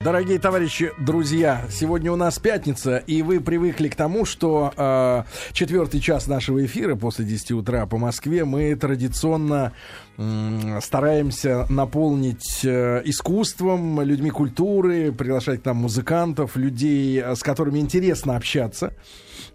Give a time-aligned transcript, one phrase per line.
[0.00, 5.98] Дорогие товарищи, друзья, сегодня у нас пятница, и вы привыкли к тому, что э, четвертый
[6.00, 9.72] час нашего эфира после 10 утра по Москве мы традиционно
[10.16, 18.36] э, стараемся наполнить э, искусством, людьми культуры, приглашать к нам музыкантов, людей, с которыми интересно
[18.36, 18.92] общаться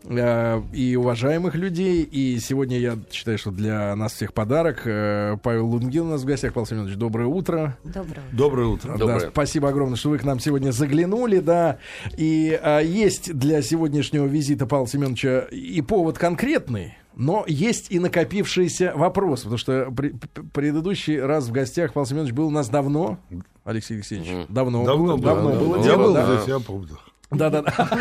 [0.03, 2.03] э, и уважаемых людей.
[2.03, 4.81] И сегодня я считаю, что для нас всех подарок.
[4.83, 6.51] Э, Павел Лунгин у нас в гостях.
[6.51, 7.77] Павел Семенович, доброе утро.
[7.85, 8.23] Доброе утро.
[8.33, 8.91] Доброе утро.
[8.91, 9.29] Да, Доброе.
[9.29, 11.77] спасибо огромное, что вы к нам сегодня заглянули, да.
[12.17, 16.95] И а, есть для сегодняшнего визита Павла Семеновича и повод конкретный.
[17.15, 20.15] Но есть и накопившийся вопрос, потому что при-
[20.51, 23.19] предыдущий раз в гостях Павел Семенович был у нас давно,
[23.63, 25.59] Алексей Алексеевич, давно, Давно было, было, давно да.
[25.59, 26.35] было Я дело, был да.
[26.35, 26.97] здесь, я помню.
[27.33, 27.99] Да, да, да.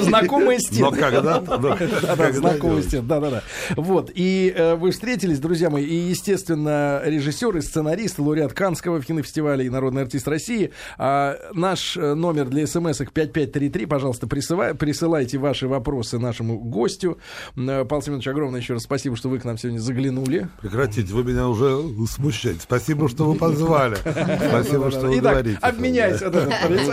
[0.00, 0.86] Знакомые с тем.
[0.86, 1.40] Но когда?
[1.40, 3.42] Да, да, знакомые с тем, да, да, да.
[3.76, 9.64] Вот, и э, вы встретились, друзья мои, и, естественно, режиссер и сценарист, лауреат Канского кинофестиваля
[9.64, 10.72] и народный артист России.
[10.98, 17.18] А, наш э, номер для смс-ок 5533, пожалуйста, присылай- присылайте ваши вопросы нашему гостю.
[17.56, 20.48] Э, Павел Семенович, огромное еще раз спасибо, что вы к нам сегодня заглянули.
[20.60, 22.60] Прекратите, вы меня уже смущаете.
[22.62, 23.96] Спасибо, что вы позвали.
[23.96, 25.58] Спасибо, что вы Итак, говорите.
[25.60, 26.26] обменяйся,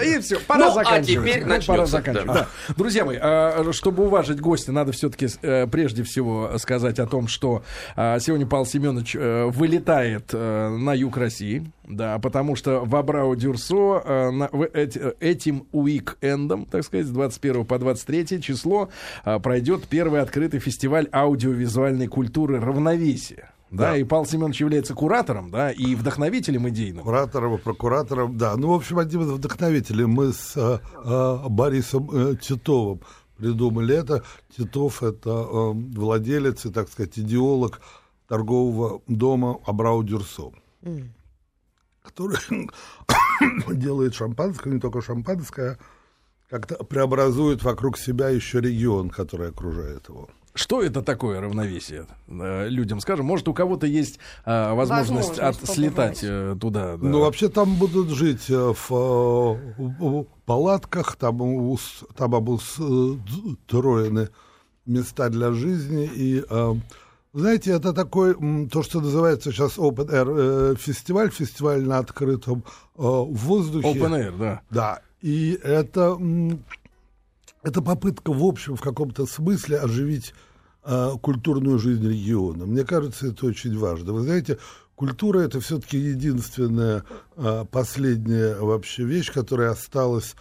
[0.04, 1.61] и все, пора Ну, а заканчивать.
[1.62, 2.28] Ну, пора начнется, заканчивать.
[2.28, 2.34] да.
[2.68, 2.74] да.
[2.76, 5.28] Друзья мои, а, чтобы уважить гостя, надо все-таки
[5.72, 7.64] прежде всего сказать о том, что
[7.96, 14.02] а, сегодня Павел Семенович э, вылетает э, на юг России, да, потому что в Абрау-Дюрсо
[14.04, 18.90] э, на- в эти- этим уик-эндом, так сказать, с 21 по 23 число
[19.24, 23.50] а, пройдет первый открытый фестиваль аудиовизуальной культуры «Равновесие».
[23.72, 23.98] Да, Да.
[23.98, 27.04] и Павел Семенович является куратором, да, и вдохновителем идейным.
[27.04, 28.56] Куратором и прокуратором, да.
[28.58, 33.00] Ну, в общем, одним из вдохновителей мы с э, э, Борисом э, Титовым
[33.38, 34.24] придумали это.
[34.56, 37.82] Титов— это э, владелец и, так сказать, идеолог
[38.28, 40.52] торгового дома Абрау-Дюрсо,
[42.04, 42.38] который
[43.76, 50.30] делает шампанское, не только шампанское, а как-то преобразует вокруг себя еще регион, который окружает его.
[50.54, 52.06] Что это такое равновесие?
[52.28, 56.98] Э, Людям скажем, может, у кого-то есть а, возможность, Возможность от- слетать э, туда.
[56.98, 57.08] да.
[57.08, 61.38] Ну, вообще там будут жить э, в, э, в палатках, там,
[62.18, 64.30] там обустроены
[64.86, 66.10] места для жизни.
[66.14, 66.74] И, э,
[67.34, 68.36] знаете, это такой,
[68.70, 72.64] то, что называется сейчас Open Air э, фестиваль, фестиваль на открытом
[72.98, 73.88] э, воздухе.
[73.88, 74.62] Open Air, да.
[74.70, 76.18] Да, и это,
[77.64, 80.34] это попытка, в общем, в каком-то смысле оживить
[80.84, 82.66] э, культурную жизнь региона.
[82.66, 84.14] Мне кажется, это очень важно.
[84.14, 84.58] Вы знаете,
[84.96, 87.04] культура это все-таки единственная
[87.36, 90.36] э, последняя вообще вещь, которая осталась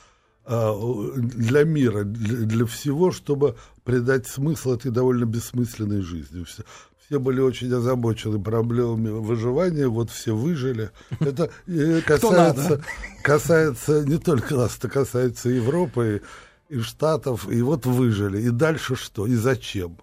[0.46, 0.72] э,
[1.16, 6.44] для мира, для, для всего, чтобы придать смысл этой довольно бессмысленной жизни.
[6.44, 6.62] Все,
[7.06, 10.90] все были очень озабочены проблемами выживания, вот все выжили.
[11.18, 12.82] Это э, касается,
[13.22, 16.26] касается не только нас, это касается Европы и,
[16.70, 18.40] и Штатов, и вот выжили.
[18.40, 19.26] И дальше что?
[19.26, 19.96] И зачем?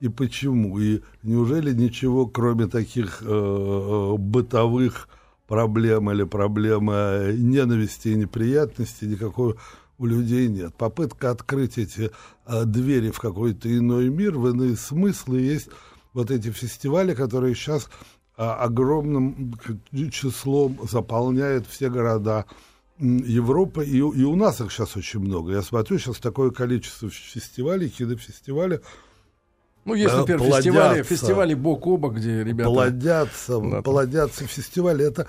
[0.00, 0.78] И почему?
[0.78, 5.08] И неужели ничего, кроме таких э, э, бытовых
[5.48, 9.56] проблем или проблем э, ненависти и неприятностей, никакой
[9.98, 10.74] у людей нет.
[10.74, 12.10] Попытка открыть эти
[12.46, 15.68] э, двери в какой-то иной мир, в иные смыслы есть
[16.12, 17.88] вот эти фестивали, которые сейчас
[18.36, 19.58] а, огромным
[20.10, 22.46] числом заполняют все города
[23.02, 25.52] м, Европы, и, у- и у нас их сейчас очень много.
[25.52, 28.78] Я смотрю, сейчас такое количество фестивалей, кинофестивалей,
[29.84, 30.62] Ну, есть, например, плодятся.
[30.62, 32.70] фестивали, фестивали бок о бок, где ребята...
[32.70, 33.82] плодятся, Да.
[33.82, 35.04] плодятся фестивали.
[35.04, 35.26] Это,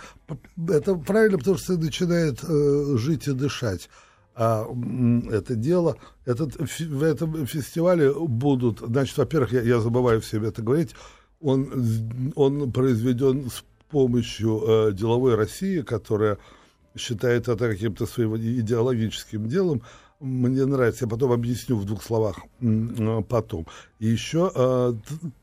[0.69, 3.90] это правильно, потому что начинает э, жить и дышать.
[4.35, 4.66] А
[5.31, 10.91] это дело, этот, в этом фестивале будут, значит, во-первых, я, я забываю всем это говорить,
[11.40, 16.38] он, он произведен с помощью э, деловой России, которая
[16.96, 19.84] считает это каким-то своим идеологическим делом.
[20.20, 23.68] Мне нравится, я потом объясню в двух словах э, потом.
[24.00, 24.94] И еще э,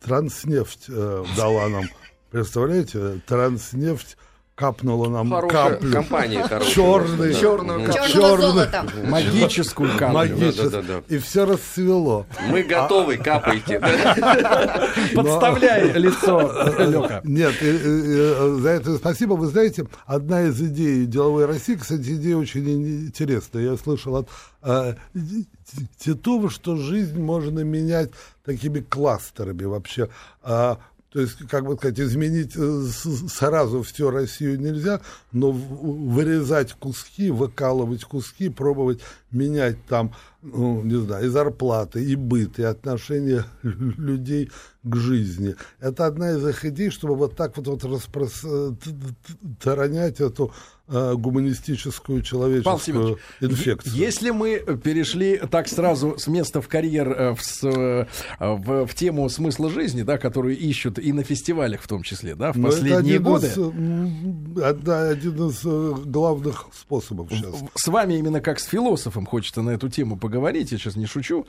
[0.01, 1.85] Транснефть э, дала нам,
[2.31, 4.17] представляете, Транснефть
[4.65, 5.93] капнула нам Хорошая каплю.
[5.93, 6.75] компания, хорошая.
[6.75, 7.41] Черный, Да.
[7.41, 7.87] Черную Мгм.
[7.93, 8.09] каплю.
[8.13, 8.47] Черного Чёрный.
[8.53, 8.87] золота.
[9.09, 10.63] Магическую магический.
[10.71, 11.03] Да-да-да.
[11.09, 12.27] И все расцвело.
[12.51, 13.79] Мы готовы, капайте.
[13.81, 14.89] да.
[15.15, 16.41] Подставляй лицо,
[16.79, 17.21] Лёка.
[17.25, 19.33] Нет, и- и- и, за это спасибо.
[19.35, 23.63] Вы знаете, одна из идей деловой России, кстати, идея очень ин- интересная.
[23.63, 24.29] Я слышал от
[24.63, 28.11] э, Т- Титова, что жизнь можно менять
[28.45, 30.09] такими кластерами вообще.
[30.43, 30.77] А,
[31.13, 32.85] то есть, как бы сказать, изменить э,
[33.29, 35.01] сразу всю Россию нельзя,
[35.33, 39.01] но вырезать куски, выкалывать куски, пробовать
[39.33, 44.51] менять там, ну, не знаю, и зарплаты, и быт, и отношения людей
[44.83, 45.55] к жизни.
[45.81, 50.53] Это одна из их идей, чтобы вот так вот, вот распространять эту
[50.89, 53.95] э, гуманистическую человеческую инфекцию.
[53.95, 58.07] Если мы перешли так сразу с места в карьер э, в, э,
[58.39, 62.53] в, в тему смысла жизни, да, которую ищут и на фестивалях в том числе, да,
[62.53, 63.49] в Но последние годы.
[63.49, 63.59] Из,
[64.63, 65.63] одна, один из
[66.07, 67.57] главных способов сейчас.
[67.75, 71.47] С вами именно как с философом хочется на эту тему поговорить, я сейчас не шучу.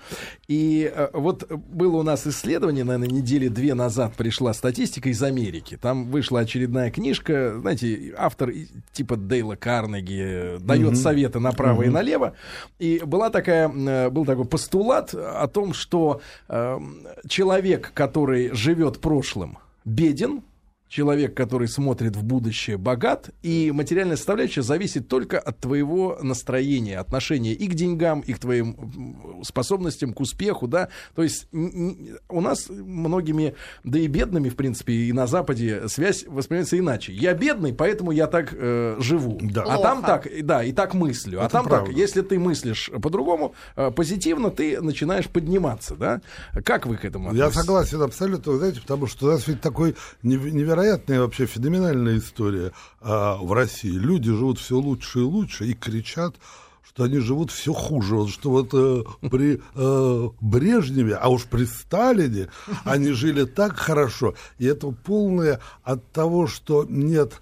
[0.48, 5.78] И вот было у нас исследование, наверное, недели две назад пришла статистика из Америки.
[5.82, 8.52] Там вышла очередная книжка, знаете, автор
[8.94, 12.34] типа Дейла Карнеги дает mm советы направо mm и налево.
[12.80, 16.80] И была такая, э, был такой постулат о том, что э,
[17.28, 20.44] человек, который живет прошлым, беден,
[20.92, 27.54] человек, который смотрит в будущее, богат, и материальная составляющая зависит только от твоего настроения, отношения
[27.54, 30.90] и к деньгам, и к твоим способностям, к успеху, да.
[31.16, 33.56] То есть у нас многими,
[33.86, 37.14] да и бедными, в принципе, и на Западе связь воспринимается иначе.
[37.14, 39.40] Я бедный, поэтому я так э, живу.
[39.42, 39.64] Да.
[39.64, 41.40] А там так, да, и так мыслю.
[41.40, 41.88] А Это а там правда.
[41.88, 46.22] так, если ты мыслишь по-другому, э, позитивно, ты начинаешь подниматься, да.
[46.66, 47.56] Как вы к этому относитесь?
[47.56, 52.72] Я согласен абсолютно, знаете, потому что у нас ведь такой невероятный невероятная вообще феноменальная история
[53.00, 53.92] а, в России.
[53.92, 56.36] Люди живут все лучше и лучше и кричат,
[56.84, 58.28] что они живут все хуже.
[58.28, 62.50] Что вот э, при э, Брежневе, а уж при Сталине,
[62.84, 64.34] они жили так хорошо.
[64.58, 67.40] И это полное от того, что нет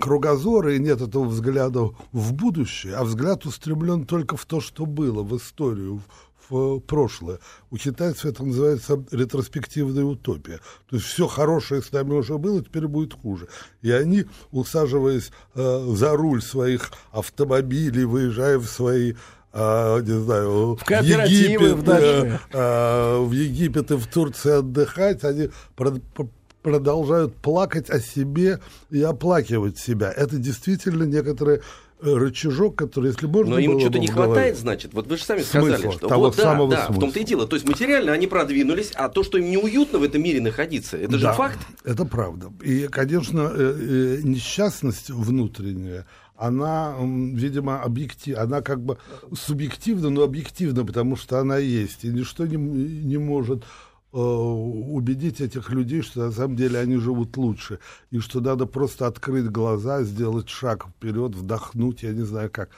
[0.00, 5.22] кругозора и нет этого взгляда в будущее, а взгляд устремлен только в то, что было,
[5.22, 6.00] в историю,
[6.52, 7.38] в прошлое.
[7.70, 10.60] У китайцев это называется ретроспективная утопия.
[10.88, 13.48] То есть все хорошее с нами уже было, теперь будет хуже.
[13.80, 19.14] И они, усаживаясь э, за руль своих автомобилей, выезжая в свои
[19.54, 25.50] а, не знаю, в, Египет, в, э, а, в Египет и в Турции отдыхать, они
[26.62, 28.60] продолжают плакать о себе
[28.90, 30.10] и оплакивать себя.
[30.10, 31.60] Это действительно некоторые
[32.02, 34.92] рычажок, который, если можно Но им что-то не хватает, значит.
[34.92, 37.24] Вот вы же сами сказали, смысла, что того вот, самого да, да, в том-то и
[37.24, 37.46] дело.
[37.46, 41.12] То есть материально они продвинулись, а то, что им неуютно в этом мире находиться, это
[41.12, 41.58] да, же факт.
[41.84, 42.52] Это правда.
[42.62, 46.06] И, конечно, э, э, несчастность внутренняя,
[46.36, 48.98] она, видимо, объектив, она как бы
[49.32, 53.64] субъективна, но объективна, потому что она есть, и ничто не, не может
[54.12, 57.78] убедить этих людей, что на самом деле они живут лучше,
[58.10, 62.70] и что надо просто открыть глаза, сделать шаг вперед, вдохнуть, я не знаю как.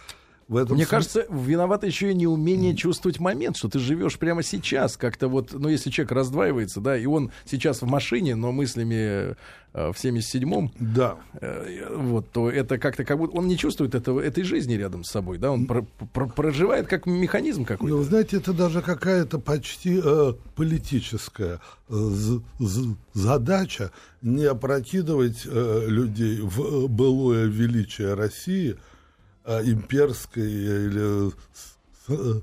[0.47, 0.91] В этом Мне смысле...
[1.23, 4.97] кажется, виновато еще и неумение чувствовать момент, что ты живешь прямо сейчас.
[4.97, 9.35] Как-то вот, ну, если человек раздваивается, да, и он сейчас в машине, но мыслями э,
[9.73, 11.17] в 77-м, да.
[11.41, 15.11] э, вот, то это как-то как будто он не чувствует этого, этой жизни рядом с
[15.11, 17.97] собой, да, он про, про, проживает как механизм какой-то.
[17.97, 21.95] Ну, знаете, это даже какая-то почти э, политическая э,
[23.15, 28.77] задача не опрокидывать э, людей в былое величие России–
[29.47, 31.33] имперской или
[32.09, 32.41] э,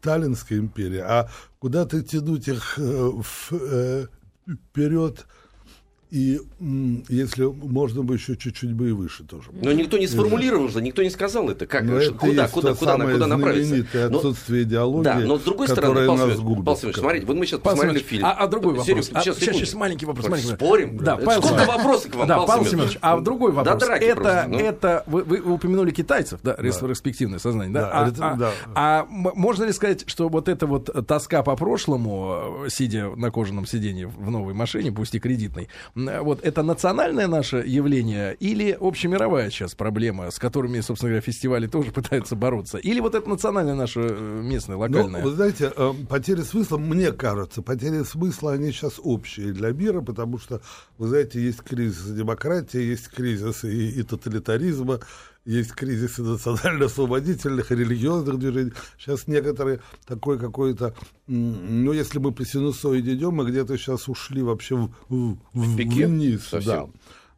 [0.00, 1.28] Таллинской империи, а
[1.58, 3.12] куда-то тянуть их э,
[3.50, 4.06] э,
[4.46, 5.26] вперед
[6.12, 6.38] и
[7.08, 9.48] если можно бы еще чуть-чуть бы и выше тоже.
[9.50, 11.66] Но никто не сформулировал же, никто не сказал это.
[11.66, 13.86] Как, но это куда, куда, куда, куда, куда направиться?
[14.10, 17.46] Но, отсутствие идеологии, Да, но с другой стороны, Павел Семенович, Павел Семенович, смотрите, вот мы
[17.46, 18.26] сейчас Павел посмотрели фильм.
[18.26, 18.86] А, а другой вопрос.
[18.86, 20.28] Серег, а, сейчас, сейчас, сейчас маленький вопрос.
[20.28, 20.52] Маленький.
[20.52, 20.98] Спорим?
[20.98, 22.98] Да, Павел Сколько вопросов к вам, да, Павел Семенович?
[23.00, 23.78] А другой вопрос.
[23.80, 24.58] Да, это, просто, ну.
[24.58, 26.62] это вы, вы упомянули китайцев, да, да.
[26.62, 27.80] ретроспективное сознание, да?
[27.80, 28.52] да, а, это, а, да.
[28.74, 34.08] а можно ли сказать, что вот эта вот тоска по прошлому, сидя на кожаном сиденье
[34.08, 35.68] в новой машине, пусть и кредитной,
[36.22, 41.90] вот это национальное наше явление или общемировая сейчас проблема, с которыми, собственно говоря, фестивали тоже
[41.92, 42.78] пытаются бороться?
[42.78, 45.22] Или вот это национальное наше э, местное, ну, локальное?
[45.22, 50.00] Ну, вы знаете, э, потери смысла, мне кажется, потери смысла, они сейчас общие для мира,
[50.00, 50.60] потому что,
[50.98, 55.00] вы знаете, есть кризис демократии, есть кризис и, и тоталитаризма,
[55.44, 58.72] есть кризисы национально-освободительных, религиозных движений.
[58.98, 60.94] Сейчас некоторые такой какой-то,
[61.26, 66.46] ну, если мы по синусоиде идем, мы где-то сейчас ушли вообще в, в, в вниз.
[66.46, 66.62] Совсем.
[66.64, 66.88] Да.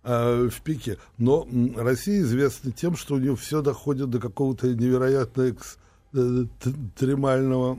[0.05, 0.99] Э, в пике.
[1.17, 5.55] Но Россия известна тем, что у нее все доходит до какого-то невероятного
[6.13, 7.79] экстремального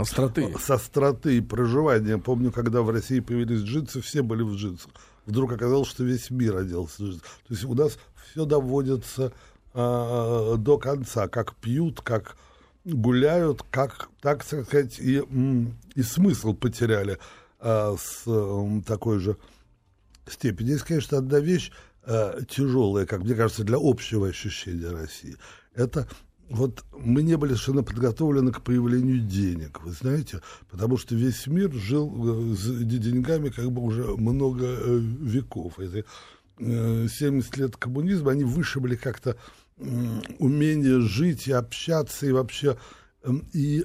[0.00, 0.54] остроты.
[0.56, 2.18] с остроты и проживания.
[2.18, 4.92] Помню, когда в России появились джинсы, все были в джинсах.
[5.26, 7.20] Вдруг оказалось, что весь мир оделся в джинсы.
[7.20, 7.98] То есть у нас
[8.30, 9.32] все доводится
[9.74, 12.36] а, до конца, как пьют, как
[12.84, 15.22] гуляют, как, так сказать, и,
[15.94, 17.18] и смысл потеряли
[17.58, 18.24] а, с
[18.86, 19.36] такой же
[20.26, 20.70] степени.
[20.70, 21.70] Есть, конечно, одна вещь
[22.06, 25.36] э, тяжелая, как мне кажется, для общего ощущения России.
[25.74, 26.08] Это
[26.48, 30.40] вот мы не были совершенно подготовлены к появлению денег, вы знаете,
[30.70, 35.78] потому что весь мир жил э, с деньгами как бы уже много э, веков.
[35.78, 36.04] Это
[36.56, 39.36] 70 лет коммунизма, они вышибли как-то
[40.38, 42.76] умение жить и общаться, и вообще...
[43.22, 43.84] Эм, и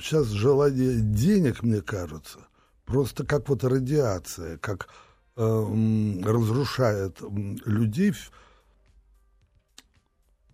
[0.00, 2.40] сейчас желание денег, мне кажется,
[2.84, 4.88] просто как вот радиация, как
[5.36, 7.18] разрушает
[7.64, 8.12] людей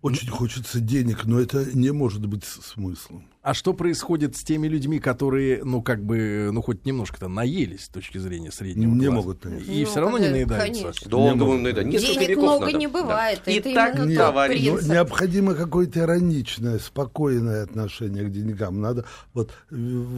[0.01, 3.27] очень хочется денег, но это не может быть смыслом.
[3.43, 7.89] А что происходит с теми людьми, которые, ну, как бы, ну, хоть немножко-то наелись с
[7.89, 9.11] точки зрения среднего Не класса?
[9.11, 9.71] могут наесться.
[9.71, 10.81] И ну, все равно не наедаются?
[10.83, 11.09] Конечно.
[11.09, 12.13] Долго не наедаются.
[12.13, 12.77] Денег много надо.
[12.77, 13.41] не бывает.
[13.45, 13.51] Да.
[13.51, 14.61] Это и так, нет, товарищ.
[14.61, 18.79] необходимо какое-то ироничное, спокойное отношение к деньгам.
[18.79, 19.51] Надо, вот,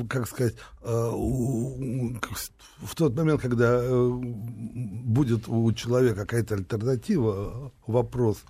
[0.09, 1.11] как сказать, э,
[2.81, 8.43] в тот момент, когда э, будет у человека какая-то альтернатива, вопрос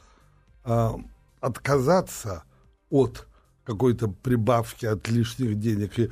[0.63, 0.95] а,–
[1.43, 2.43] отказаться
[2.89, 3.27] от
[3.65, 6.09] какой-то прибавки от лишних денег и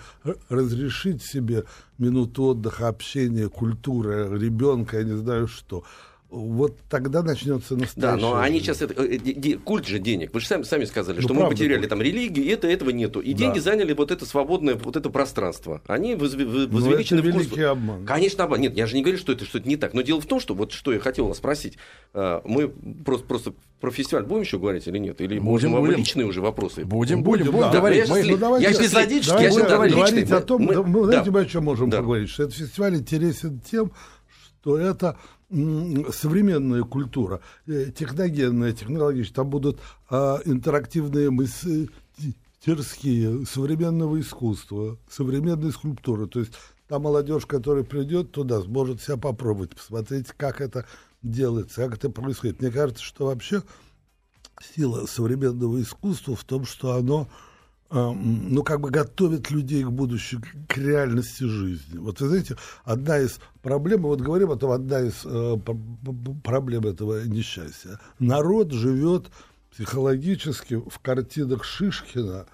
[0.50, 1.64] разрешить себе
[1.98, 5.84] минуту отдыха, общения, культуры ребенка, я не знаю что–
[6.32, 8.02] вот тогда начнется настоящее.
[8.02, 10.34] Да, но они сейчас это, э, культ же денег.
[10.34, 13.20] Вы же сами, сами сказали, ну, что мы потеряли там религию, это этого нету.
[13.20, 13.40] И да.
[13.40, 15.82] деньги заняли вот это свободное, вот это пространство.
[15.88, 17.60] Они возвеличены в курс.
[17.60, 18.06] обман.
[18.06, 18.62] Конечно, обман.
[18.62, 19.94] Нет, я же не говорю, что это что-то не так.
[19.94, 21.78] Но дело в том, что вот что я хотел вас спросить.
[22.14, 25.20] А, мы просто, просто про фестиваль будем еще говорить или нет?
[25.20, 26.86] Или будем, можем личные уже вопросы?
[26.86, 27.78] Будем, будем, будем, будем да.
[27.78, 28.08] говорить.
[28.08, 31.26] Мы, ну, давайте, я эпизодически, давайте, я сейчас говорить, говорить о том, мы, мы, знаете,
[31.26, 31.32] да.
[31.32, 31.98] мы о чем можем да.
[31.98, 33.92] поговорить, что этот фестиваль интересен тем,
[34.62, 35.18] что это
[35.52, 46.28] современная культура, э, техногенная, технологическая, там будут а, интерактивные мастерские современного искусства, современной скульптуры.
[46.28, 46.54] То есть
[46.88, 50.86] та молодежь, которая придет туда, сможет себя попробовать, посмотреть, как это
[51.22, 52.62] делается, как это происходит.
[52.62, 53.62] Мне кажется, что вообще
[54.76, 57.28] сила современного искусства в том, что оно
[57.92, 61.98] ну, как бы готовит людей к будущему, к реальности жизни.
[61.98, 62.56] Вот вы знаете,
[62.86, 65.58] одна из проблем, вот говорим о том, одна из э,
[66.44, 68.00] проблем этого несчастья.
[68.20, 69.28] Народ живет
[69.72, 72.46] психологически в картинах Шишкина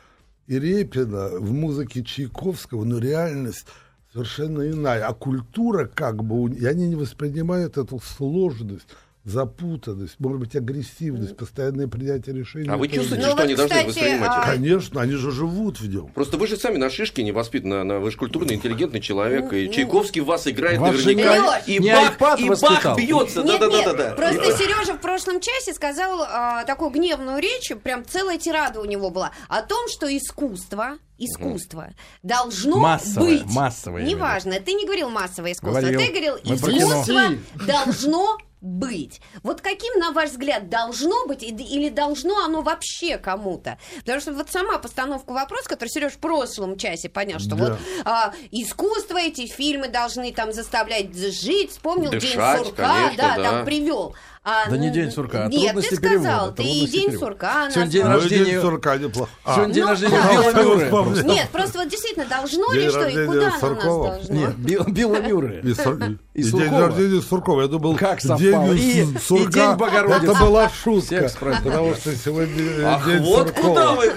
[0.48, 3.68] и Репина, в музыке Чайковского, но реальность
[4.12, 5.06] совершенно иная.
[5.06, 8.88] А культура как бы, и они не воспринимают эту сложность,
[9.28, 12.70] запутанность, может быть, агрессивность, постоянное принятие решений.
[12.70, 14.52] А вы чувствуете, ну, что вот, они кстати, должны воспринимать а...
[14.52, 16.08] Конечно, они же живут в нем.
[16.14, 19.58] Просто вы же сами на шишке не воспитаны, на, вы же культурный, интеллигентный человек, ну,
[19.58, 23.44] и ну, Чайковский в вас играет вас наверняка, и, не Бах, и Бах бьется.
[23.44, 27.72] Нет, да, да, да, да, Просто Сережа в прошлом часе сказал а, такую гневную речь,
[27.84, 31.94] прям целая тирада у него была, о том, что искусство искусство угу.
[32.22, 33.46] должно массовое, быть.
[33.46, 34.04] Массовое.
[34.04, 36.00] Неважно, ты не говорил массовое искусство, говорил.
[36.00, 37.34] ты говорил искусство
[37.66, 39.22] должно быть.
[39.44, 43.78] Вот каким, на ваш взгляд, должно быть или должно оно вообще кому-то?
[44.00, 47.56] Потому что вот сама постановка вопроса, который Сереж в прошлом часе понял, что да.
[47.56, 53.36] вот а, искусство, эти фильмы должны там заставлять жить, вспомнил Дышать, День сурка, конечно, да,
[53.36, 54.16] да, там привел.
[54.50, 57.20] А, да не день сурка, а Нет, ты сказал, ты и день перевода.
[57.20, 57.70] сурка.
[57.70, 58.46] Сегодня день рождения...
[58.46, 59.30] День сурка неплохо.
[59.44, 59.56] А.
[59.56, 61.24] Сегодня день рождения Билла Мюррея.
[61.24, 64.34] Нет, просто вот действительно, должно ли что и куда оно у нас должно?
[64.34, 65.62] Нет, Билла Мюррея.
[66.34, 67.64] И день рождения Суркова.
[67.64, 68.72] Я думал, как совпало.
[68.72, 70.32] И день Богородицы.
[70.32, 71.30] Это была шутка.
[71.40, 74.14] Потому что сегодня день вот куда вы?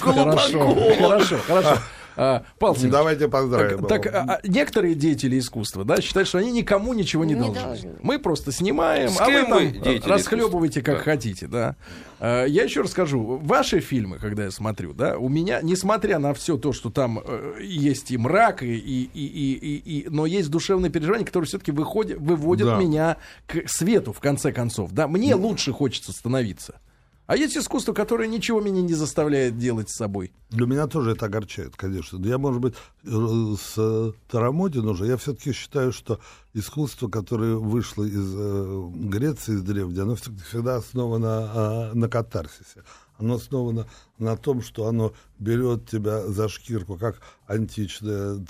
[0.00, 1.78] Хорошо, хорошо, хорошо.
[2.16, 3.84] А, Павел ну, Давайте поздравим.
[3.86, 7.60] Так, так а, некоторые деятели искусства да, считают, что они никому ничего не, не должны.
[7.60, 7.94] должны.
[8.02, 11.02] Мы просто снимаем, С а вы там расхлебывайте как да.
[11.02, 11.46] хотите.
[11.46, 11.76] Да.
[12.20, 13.40] А, я еще расскажу.
[13.42, 17.58] Ваши фильмы, когда я смотрю, да, у меня, несмотря на все то, что там э,
[17.62, 22.18] есть и мрак, и, и, и, и, и, но есть душевные переживания, которые все-таки выходят,
[22.18, 22.76] выводят да.
[22.78, 23.16] меня
[23.46, 24.92] к свету, в конце концов.
[24.92, 25.08] Да.
[25.08, 25.36] Мне да.
[25.36, 26.80] лучше хочется становиться.
[27.26, 30.32] А есть искусство, которое ничего меня не заставляет делать с собой.
[30.50, 32.22] Для меня тоже это огорчает, конечно.
[32.24, 36.20] Я, может быть, э, с Тарамодин уже, я все-таки считаю, что
[36.52, 42.84] искусство, которое вышло из э, Греции, из древней, оно всегда основано а, на катарсисе.
[43.16, 43.86] Оно основано
[44.18, 48.44] на том, что оно берет тебя за шкирку, как античная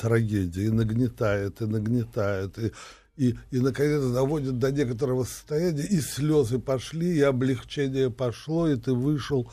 [0.00, 2.72] трагедия, и нагнетает, и нагнетает, и
[3.16, 8.92] и, и наконец доводит до некоторого состояния, и слезы пошли, и облегчение пошло, и ты
[8.92, 9.50] вышел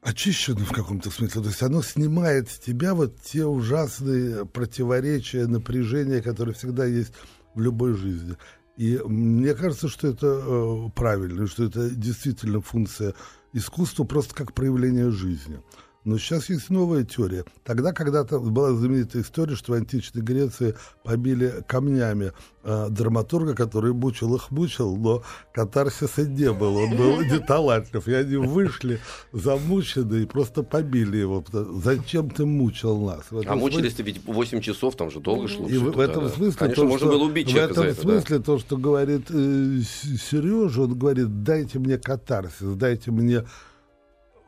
[0.00, 1.42] очищенным в каком-то смысле.
[1.42, 7.12] То есть оно снимает с тебя вот те ужасные противоречия, напряжения, которые всегда есть
[7.54, 8.36] в любой жизни.
[8.76, 13.14] И мне кажется, что это э, правильно, что это действительно функция
[13.52, 15.60] искусства, просто как проявление жизни.
[16.04, 17.44] Но сейчас есть новая теория.
[17.64, 22.32] Тогда когда-то была знаменитая история, что в античной Греции побили камнями
[22.62, 26.80] э, драматурга, который мучил их мучил, но катарсиса не было.
[26.80, 28.06] Он был не талантлив.
[28.06, 29.00] И они вышли
[29.32, 31.42] замученные и просто побили его.
[31.82, 33.24] Зачем ты мучил нас?
[33.46, 35.66] А мучились-то ведь 8 часов, там же долго шло.
[35.66, 38.44] И в, этом смысле, Конечно, то, можно что, было убить в этом это, смысле да.
[38.44, 39.80] то, что говорит э,
[40.30, 43.44] Сережа, он говорит, дайте мне катарсис, дайте мне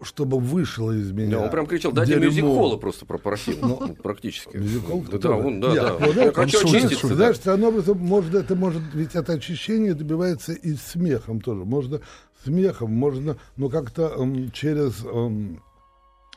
[0.02, 1.38] чтобы вышло из меня.
[1.38, 4.56] Да, он прям кричал, дайте мюзик-холла просто попросил, ну, практически.
[4.56, 5.04] Мюзик-холл?
[5.10, 5.96] Да, да, он, да, да.
[5.98, 7.14] Ну, да, хочу очиститься.
[7.14, 11.64] Знаешь, образом, может, это может, ведь это очищение добивается и смехом тоже.
[11.64, 12.00] Можно
[12.44, 15.62] смехом, можно, ну, как-то эм, через эм,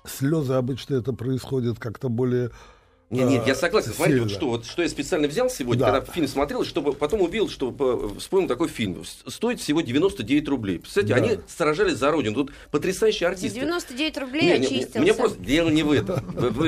[0.05, 2.51] слезы обычно это происходит как-то более
[3.09, 3.91] нет, нет, я согласен.
[3.93, 5.91] Смотрите, вот что, вот, что я специально взял сегодня, да.
[5.91, 7.73] когда фильм смотрел, чтобы потом увидел, что
[8.19, 9.03] вспомнил такой фильм.
[9.25, 10.79] Стоит всего 99 рублей.
[10.79, 11.33] Представляете, да.
[11.33, 12.35] они сражались за родину.
[12.35, 13.61] Тут потрясающие артисты.
[13.61, 14.99] 99 рублей не, очистился.
[14.99, 16.19] Мне просто дело не в этом.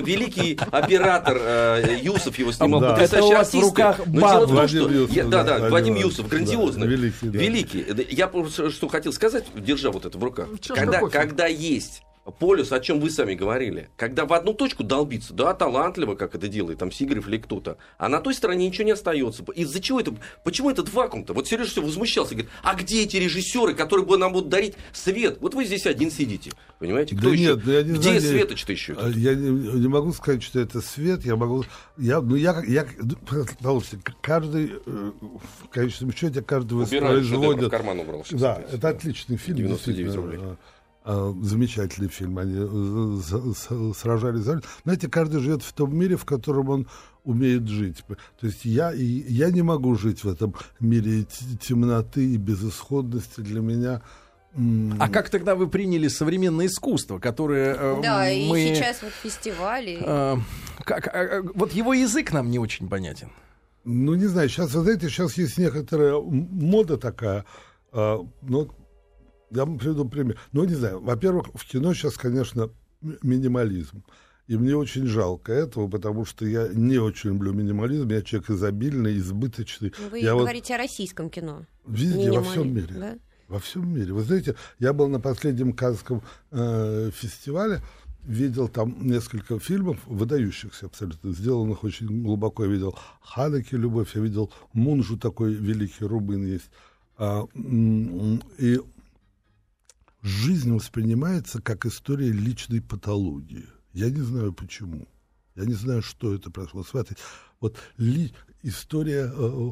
[0.04, 2.82] Великий оператор э, Юсов его снимал.
[2.82, 2.94] Да.
[2.94, 3.58] Потрясающие артисты.
[3.60, 4.90] В руках Но дело в том, что...
[4.90, 6.88] Юсов, я, да, да, Вадим Юсов, грандиозный.
[6.88, 7.40] Да, великий, да.
[7.40, 8.08] великий.
[8.10, 10.50] Я просто что хотел сказать, держа вот это в руках.
[10.68, 12.02] Когда, когда есть
[12.40, 13.90] полюс, о чем вы сами говорили.
[13.98, 18.10] Когда в одну точку долбиться, да, талантливо, как это делает там Сигарев или кто-то, а
[18.10, 19.44] на той стороне ничего не остается.
[19.56, 20.14] Из-за чего это?
[20.44, 21.34] Почему этот вакуум-то?
[21.34, 25.38] Вот Сережа все возмущался, говорит, а где эти режиссеры, которые бы нам будут дарить свет?
[25.42, 27.16] Вот вы здесь один сидите, понимаете?
[27.16, 27.56] Кто да еще?
[27.56, 28.98] Нет, я не где знаю, Светоч-то еще?
[29.16, 29.50] Я не,
[29.80, 31.66] не могу сказать, что это свет, я могу...
[31.98, 32.86] Я, ну, я, я,
[34.22, 35.12] каждый, э,
[35.64, 37.68] в конечном счете, каждый воспроизводит...
[37.68, 38.26] в карман убрал.
[38.32, 39.58] Да, это отличный фильм.
[39.58, 40.40] 99 рублей.
[41.04, 42.38] А, замечательный фильм.
[42.38, 44.62] Они э, сражались за...
[44.84, 46.88] Знаете, каждый живет в том мире, в котором он
[47.24, 48.04] умеет жить.
[48.40, 51.26] То есть я, я не могу жить в этом мире
[51.60, 53.42] темноты и безысходности.
[53.42, 54.02] Для меня...
[55.00, 58.70] А как тогда вы приняли современное искусство, которое э, да, мы...
[58.70, 59.98] и сейчас вот фестивали.
[60.02, 60.38] Э,
[60.84, 63.30] как, э, вот его язык нам не очень понятен.
[63.86, 67.46] Ну, не знаю, сейчас, вы знаете, сейчас есть некоторая мода такая,
[67.94, 68.70] э, ну,
[69.52, 70.40] я вам приведу пример.
[70.52, 72.70] Ну, не знаю, во-первых, в кино сейчас, конечно,
[73.22, 74.04] минимализм.
[74.48, 78.10] И мне очень жалко этого, потому что я не очень люблю минимализм.
[78.10, 79.94] Я человек изобильный, избыточный.
[80.10, 80.80] Вы я говорите вот...
[80.80, 81.66] о российском кино.
[81.86, 82.38] Везде, Минимали...
[82.38, 82.96] во всем мире.
[82.96, 83.18] Да?
[83.48, 84.14] Во всем мире.
[84.14, 87.82] Вы знаете, я был на последнем Канском э, фестивале,
[88.24, 92.66] видел там несколько фильмов, выдающихся абсолютно, сделанных очень глубоко.
[92.66, 96.70] Я видел Ханаки «Любовь», я видел Мунжу, такой великий рубин есть.
[97.18, 97.46] А,
[98.58, 98.80] и
[100.22, 103.66] жизнь воспринимается как история личной патологии.
[103.94, 105.08] Я не знаю почему.
[105.56, 106.88] Я не знаю, что это происходит.
[106.88, 107.22] Смотрите,
[107.60, 109.72] вот ли, история э,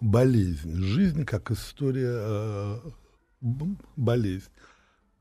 [0.00, 0.74] болезни.
[0.74, 2.80] Жизнь как история э,
[3.96, 4.50] болезни.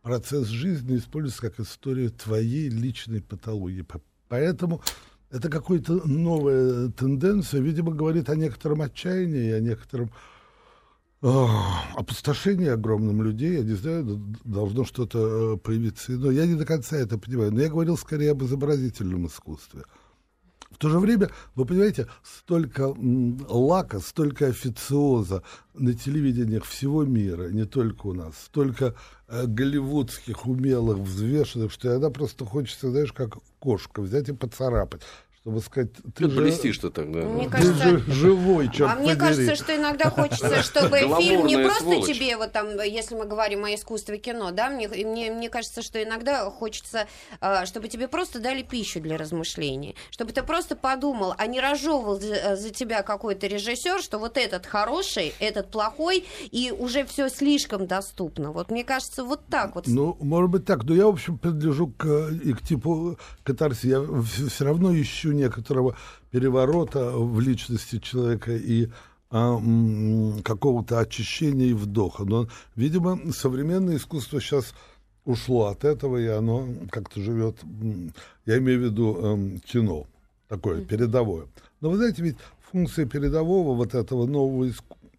[0.02, 3.86] Процесс жизни используется как история твоей личной патологии.
[4.28, 4.82] Поэтому
[5.32, 10.12] это какая-то новая тенденция, видимо, говорит о некотором отчаянии, о некотором
[11.22, 16.12] опустошение огромным людей, я не знаю, должно что-то э, появиться.
[16.12, 17.52] Но я не до конца это понимаю.
[17.52, 19.84] Но я говорил скорее об изобразительном искусстве.
[20.76, 22.94] В то же время, вы понимаете, столько
[23.48, 25.42] лака, столько официоза
[25.74, 28.94] на телевидениях всего мира, не только у нас, столько
[29.30, 35.02] э, голливудских умелых, взвешенных, что иногда просто хочется, знаешь, как кошка взять и поцарапать
[35.46, 37.20] чтобы сказать, ты, ты же, блестишь ты так, да.
[37.20, 39.12] Мне ты кажется, же живой, черт А подери.
[39.12, 43.64] мне кажется, что иногда хочется, чтобы фильм не просто тебе, вот там, если мы говорим
[43.64, 47.06] о искусстве кино, да, мне, мне, мне кажется, что иногда хочется,
[47.42, 52.20] а, чтобы тебе просто дали пищу для размышлений, чтобы ты просто подумал, а не разжевывал
[52.20, 57.86] за, за тебя какой-то режиссер, что вот этот хороший, этот плохой, и уже все слишком
[57.86, 58.52] доступно.
[58.52, 59.86] Вот мне кажется, вот так вот.
[59.86, 63.88] Ну, может быть так, но я, в общем, принадлежу к, и к типу катарсиса.
[63.88, 65.96] Я все равно ищу некоторого
[66.32, 68.90] переворота в личности человека и
[69.32, 69.60] а,
[70.44, 72.24] какого-то очищения и вдоха.
[72.24, 74.74] Но, видимо, современное искусство сейчас
[75.26, 77.58] ушло от этого, и оно как-то живет,
[78.46, 80.06] я имею в виду э, кино,
[80.48, 81.48] такое передовое.
[81.82, 82.38] Но вы знаете, ведь
[82.72, 84.72] функция передового вот этого нового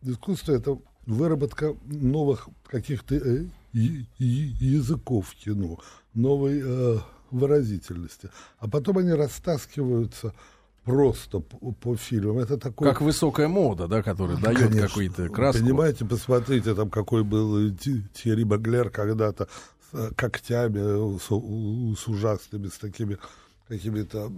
[0.02, 5.79] искусства это выработка новых каких-то э, языков кино,
[6.14, 6.98] новой э,
[7.30, 8.30] выразительности.
[8.58, 10.34] А потом они растаскиваются
[10.84, 12.38] просто по, по фильмам.
[12.38, 12.88] Это такой...
[12.88, 15.62] Как высокая мода, да, которая дает какую-то краску.
[15.62, 17.70] Понимаете, посмотрите, там какой был
[18.14, 19.48] Тьерри Баглер когда-то
[19.90, 23.18] с э, когтями, э, с, с ужасными, с такими
[23.68, 24.30] какими-то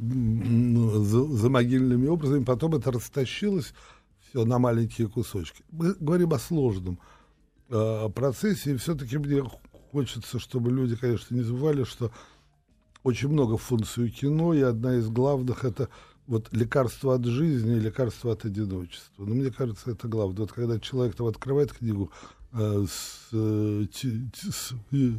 [1.37, 2.45] замогильными образами.
[2.45, 3.75] Потом это растащилось
[4.21, 5.63] все на маленькие кусочки.
[5.71, 6.99] Мы говорим о сложном
[7.69, 9.43] э, процессе, и все-таки мне
[9.93, 12.11] хочется, чтобы люди, конечно, не забывали, что
[13.03, 15.89] очень много функций у кино, и одна из главных это
[16.27, 19.25] вот лекарство от жизни и лекарство от одиночества.
[19.25, 20.41] Но мне кажется, это главное.
[20.41, 22.11] Вот когда человек там открывает книгу
[22.53, 23.87] э, с, э,
[24.35, 25.13] с э,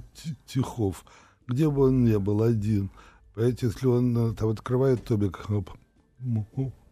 [0.46, 1.04] Тихов,
[1.48, 2.92] где бы он ни был один,
[3.34, 5.48] понимаете, если он э, там открывает томик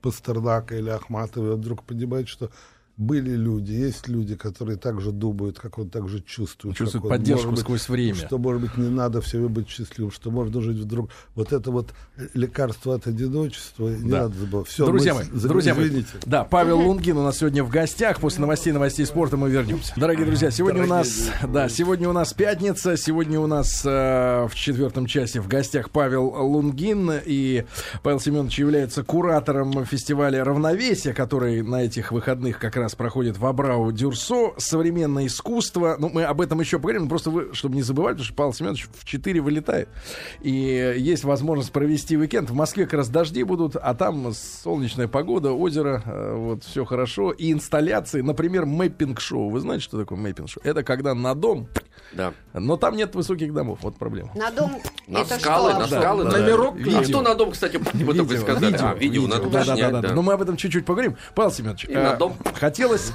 [0.02, 2.50] Пастернака или Ахматова, он вдруг понимает, что
[2.98, 6.76] были люди, есть люди, которые так же думают, как он так же чувствует.
[6.76, 8.16] Чувствует он, поддержку быть, сквозь время.
[8.16, 11.12] Что, может быть, не надо все время быть счастливым, что можно жить вдруг.
[11.36, 11.94] Вот это вот
[12.34, 14.24] лекарство от одиночества, не да.
[14.24, 14.68] надо забывать.
[14.68, 18.20] Все, друзья мы, мои, друзья мои, да, Павел Лунгин у нас сегодня в гостях.
[18.20, 19.94] После новостей, новостей спорта мы вернемся.
[19.96, 21.48] Дорогие друзья, сегодня Дорогие у нас, друзья.
[21.48, 26.26] да, сегодня у нас пятница, сегодня у нас э, в четвертом часе в гостях Павел
[26.26, 27.66] Лунгин, и
[28.02, 33.46] Павел Семенович является куратором фестиваля «Равновесие», который на этих выходных как раз раз проходит в
[33.46, 34.54] Абрау Дюрсо.
[34.58, 35.98] Современное искусство.
[36.00, 37.10] Ну, мы об этом еще поговорим.
[37.10, 39.90] Просто вы, чтобы не забывать, потому что Павел Семенович в 4 вылетает.
[40.42, 42.50] И есть возможность провести уикенд.
[42.50, 47.32] В Москве как раз дожди будут, а там солнечная погода, озеро, э, вот все хорошо.
[47.32, 49.50] И инсталляции, например, мэппинг-шоу.
[49.50, 50.64] Вы знаете, что такое мэппинг-шоу?
[50.64, 51.68] Это когда на дом,
[52.12, 52.34] да.
[52.54, 53.80] но там нет высоких домов.
[53.82, 54.32] Вот проблема.
[54.36, 55.80] На дом на это скалы, что?
[55.80, 56.38] на скалы, да.
[56.38, 56.84] номерок.
[56.84, 57.00] Да.
[57.00, 58.72] А что на дом, кстати, вы только сказали?
[58.72, 61.18] Видео, а, видео, видео надо да, да, да, да, Но мы об этом чуть-чуть поговорим.
[61.36, 63.12] Павел Семенович, и на дом хотелось...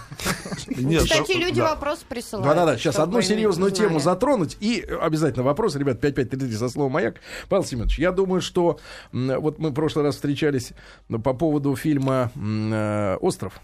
[0.68, 1.70] Нет, Кстати, люди да.
[1.70, 2.48] вопрос присылают.
[2.48, 4.56] Да-да-да, сейчас одну серьезную тему затронуть.
[4.60, 7.16] И обязательно вопрос, ребят, 5533 со словом «Маяк».
[7.48, 8.78] Павел Семенович, я думаю, что
[9.12, 10.72] вот мы в прошлый раз встречались
[11.08, 13.60] по поводу фильма э, «Остров».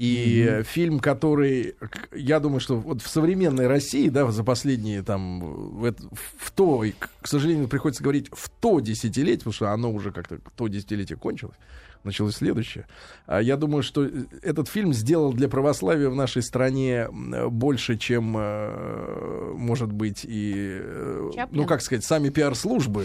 [0.00, 0.62] И mm-hmm.
[0.62, 1.74] фильм, который,
[2.10, 5.94] я думаю, что вот в современной России, да, за последние там, в,
[6.38, 6.82] в то,
[7.20, 11.56] к сожалению, приходится говорить в то десятилетие, потому что оно уже как-то то десятилетие кончилось
[12.02, 12.86] началось следующее.
[13.26, 14.10] А я думаю, что э,
[14.42, 21.30] этот фильм сделал для православия в нашей стране больше, чем, э, может быть, и, э,
[21.34, 21.60] Чаплин.
[21.60, 23.04] ну, как сказать, сами пиар-службы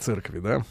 [0.00, 0.64] церкви, да.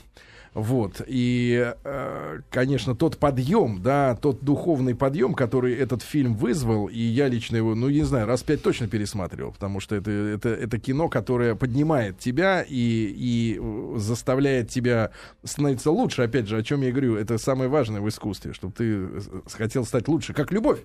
[0.54, 1.02] Вот.
[1.08, 7.28] И, э, конечно, тот подъем, да, тот духовный подъем, который этот фильм вызвал, и я
[7.28, 11.10] лично его, ну, не знаю, раз пять точно пересматривал, потому что это, это, это кино,
[11.10, 13.60] которое поднимает тебя и, и
[13.98, 15.12] заставляет тебя
[15.44, 16.22] становиться лучше.
[16.22, 19.08] Опять же, о чем я говорю, это самое важное в искусстве, чтобы ты
[19.52, 20.80] хотел стать лучше, как любовь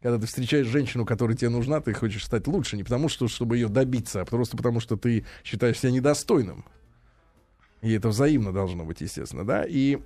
[0.00, 3.56] когда ты встречаешь женщину, которая тебе нужна, ты хочешь стать лучше, не потому что, чтобы
[3.56, 6.64] ее добиться, а просто потому что ты считаешь себя недостойным.
[7.82, 9.64] И это взаимно должно быть, естественно, да.
[9.64, 9.98] И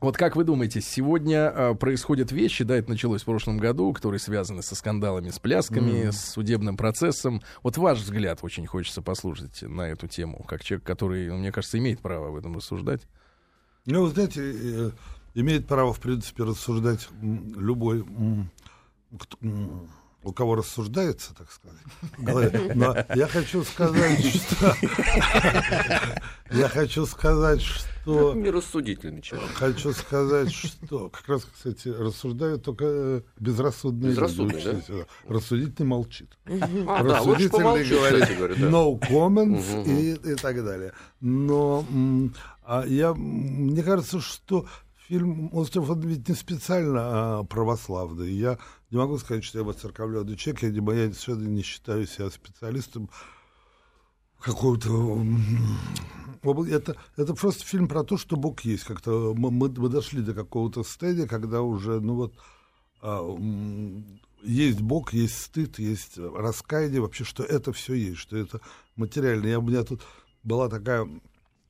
[0.00, 4.20] вот как вы думаете, сегодня э, происходят вещи, да, это началось в прошлом году, которые
[4.20, 6.12] связаны со скандалами, с плясками, mm.
[6.12, 7.42] с судебным процессом.
[7.64, 11.78] Вот ваш взгляд очень хочется послушать на эту тему, как человек, который, ну, мне кажется,
[11.78, 13.08] имеет право об этом рассуждать.
[13.86, 14.90] Ну, вы знаете, э,
[15.34, 18.04] имеет право, в принципе, рассуждать любой
[20.22, 22.74] у кого рассуждается, так сказать.
[22.74, 24.74] Но я хочу сказать, что...
[26.50, 28.34] Я хочу сказать, что...
[28.34, 29.50] Нерассудительный человек.
[29.54, 31.08] Хочу сказать, что...
[31.10, 35.06] Как раз, кстати, рассуждают только э, безрассудные Безрассудный, да?
[35.28, 36.36] Рассудительный молчит.
[36.46, 40.92] А, Рассудительный говорит no comments и, и так далее.
[41.20, 41.84] Но
[42.64, 44.66] а я, мне кажется, что
[45.08, 47.00] фильм «Остров» он ведь не специально
[47.38, 48.30] а православный.
[48.30, 48.58] Я
[48.90, 53.08] не могу сказать, что я воцерковленный человек, я, не, я совершенно не считаю себя специалистом
[54.38, 55.24] какого-то...
[56.70, 58.84] Это, это просто фильм про то, что Бог есть.
[58.84, 62.34] Как-то мы, мы, дошли до какого-то стадия, когда уже, ну вот,
[63.02, 63.26] а,
[64.42, 68.60] есть Бог, есть стыд, есть раскаяние, вообще, что это все есть, что это
[68.94, 69.46] материально.
[69.46, 70.02] Я, у меня тут
[70.44, 71.08] была такая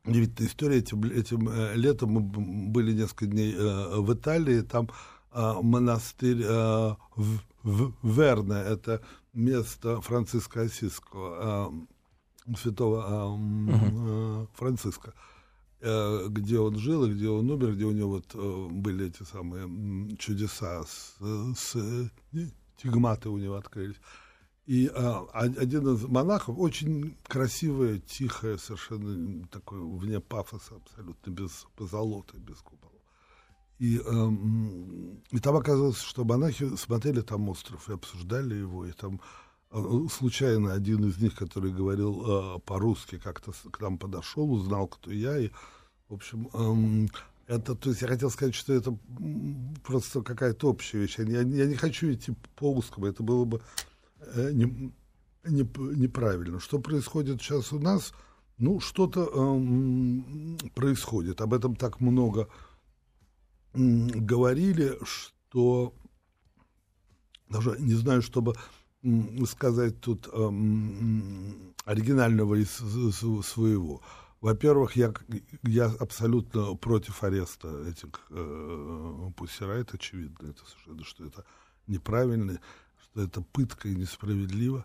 [0.09, 0.79] удивительная история.
[0.79, 2.21] Этим, этим э, летом мы
[2.71, 4.89] были несколько дней э, в Италии, там
[5.33, 11.71] э, монастырь э, в, в Верне, это место Франциска Осиского,
[12.47, 15.15] э, святого э, э, Франциска,
[15.81, 19.23] э, где он жил и где он умер, где у него вот э, были эти
[19.23, 21.17] самые чудеса с,
[21.57, 22.11] с
[22.83, 23.97] тигматы у него открылись.
[24.69, 32.37] И а, один из монахов, очень красивое, тихое, совершенно такое вне пафоса, абсолютно без позолоты,
[32.37, 32.93] без купола.
[33.79, 39.23] И, эм, и там оказалось, что монахи смотрели там остров и обсуждали его, и там
[39.71, 45.11] э, случайно один из них, который говорил э, по-русски, как-то к нам подошел, узнал, кто
[45.11, 45.49] я, и,
[46.11, 47.09] в общем, эм,
[47.47, 48.95] это, то есть я хотел сказать, что это
[49.83, 51.17] просто какая-то общая вещь.
[51.17, 53.63] Я, я не хочу идти по узкому, это было бы
[54.35, 54.93] не,
[55.45, 55.63] не,
[55.97, 56.61] неправильно.
[56.61, 58.13] Что происходит сейчас у нас?
[58.59, 61.41] Ну, что-то эм, происходит.
[61.41, 62.49] Об этом так много
[63.75, 65.95] говорили, что
[67.49, 68.55] даже не знаю, чтобы
[69.47, 72.71] сказать тут, эм, оригинального из
[73.47, 74.03] своего.
[74.41, 75.13] Во-первых, я,
[75.65, 81.45] я абсолютно против ареста этих э, пусирайт, очевидно, это совершенно, что это
[81.89, 82.61] неправильно,
[83.23, 84.85] это пытка и несправедливо.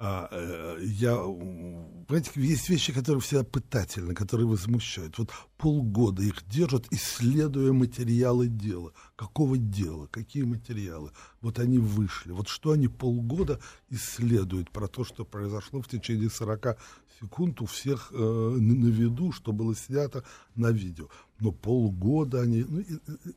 [0.00, 5.18] А, э, я, понимаете, есть вещи, которые всегда пытательны, которые возмущают.
[5.18, 8.92] Вот полгода их держат, исследуя материалы дела.
[9.16, 10.06] Какого дела?
[10.06, 11.10] Какие материалы?
[11.40, 12.30] Вот они вышли.
[12.30, 13.58] Вот что они полгода
[13.90, 16.78] исследуют про то, что произошло в течение 40
[17.20, 20.22] секунд у всех э, на виду, что было снято
[20.54, 21.08] на видео.
[21.40, 22.64] Но полгода они...
[22.68, 22.84] Ну,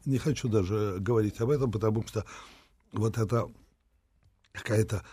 [0.06, 2.24] не хочу даже говорить об этом, потому что
[2.92, 3.50] вот это
[4.54, 5.04] какая-то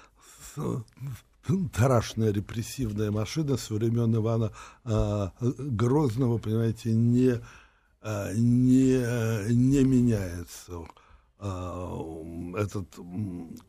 [1.73, 4.53] страшная репрессивная машина со времен Ивана
[4.85, 7.41] а, Грозного, понимаете, не,
[8.03, 10.85] а, не, не меняется.
[11.39, 11.97] А,
[12.57, 12.89] этот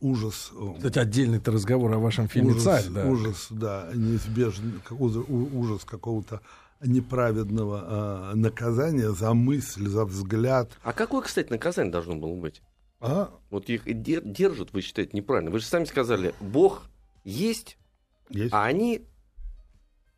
[0.01, 0.51] ужас...
[0.77, 3.05] Кстати, отдельный-то разговор о вашем фильме ужас, «Царь», да.
[3.05, 6.41] Ужас, да, неизбежный, ужас какого-то
[6.82, 10.71] неправедного а, наказания за мысль, за взгляд.
[10.84, 12.62] А какое, кстати, наказание должно было быть?
[12.99, 13.31] А?
[13.49, 15.51] Вот их держат, вы считаете, неправильно.
[15.51, 16.83] Вы же сами сказали, Бог
[17.23, 17.77] есть,
[18.29, 18.53] есть.
[18.53, 19.03] а они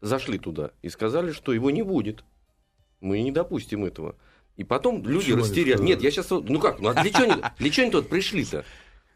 [0.02, 2.24] зашли туда и сказали, что его не будет.
[3.00, 4.16] Мы не допустим этого.
[4.58, 5.82] И потом люди растеряли.
[5.82, 6.30] Нет, я сейчас...
[6.30, 8.66] Ну как, ну а для чего они, для чего они тут пришли-то?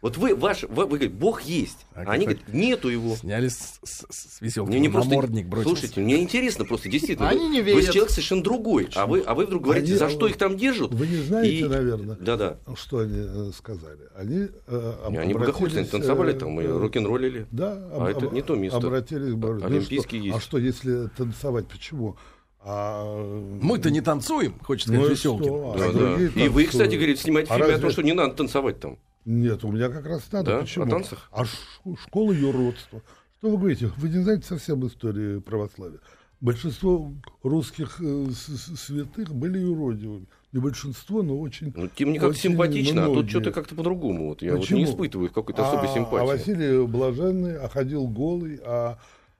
[0.05, 1.87] Вот вы, ваш, вы, вы говорите, Бог есть.
[1.95, 3.15] А, а они говорят, нету его.
[3.15, 5.63] Сняли с, с, с веселки, мне не просто, бросился.
[5.63, 7.27] Слушайте, мне интересно просто, действительно.
[7.27, 7.87] Они вы, не верят.
[7.87, 8.87] Вы человек совершенно другой.
[8.93, 10.93] А вы, а вы вдруг говорите, они, за что их там держат?
[10.93, 11.63] Вы не знаете, и...
[11.63, 12.59] наверное, да-да.
[12.75, 14.01] что они э, сказали.
[14.15, 17.47] Они, э, они они танцевали э, там, и рок-н-роллили.
[17.49, 17.71] Да.
[17.91, 18.77] А это не то место.
[18.77, 20.37] Обратились, а, Олимпийский что, есть.
[20.37, 22.15] А что, если танцевать, почему?
[22.59, 23.57] А...
[23.59, 25.51] Мы-то не танцуем, хочет сказать ну Веселкин.
[25.51, 26.43] А да, да.
[26.43, 27.77] И вы, кстати, говорите, снимаете а фильм разве...
[27.77, 28.99] о том, что не надо танцевать там.
[29.25, 30.51] Нет, у меня как раз надо.
[30.51, 30.59] Да?
[30.61, 30.85] Почему?
[30.85, 31.29] О танцах?
[31.31, 33.01] А школа юродства.
[33.37, 33.91] Что вы говорите?
[33.97, 35.99] Вы не знаете совсем истории православия.
[36.41, 37.11] Большинство
[37.41, 40.27] русских э, святых были юродивыми.
[40.51, 41.73] Не большинство, но очень.
[41.75, 43.11] Ну, тем не как симпатично, многие.
[43.11, 44.29] а тут что-то как-то по-другому.
[44.29, 46.23] Вот я вот не испытываю какой-то особой а, симпатии.
[46.23, 48.97] А Василий Блаженный, а ходил голый, а,